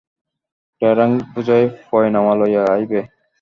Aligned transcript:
টেরাং 0.81 1.09
বোঝাই 1.31 1.63
পয়নামা 1.87 2.33
লইয়া 2.39 2.61
আইবে। 2.73 2.99